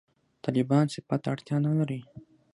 [0.43, 1.99] «طالبان» صفت ته اړتیا نه لري.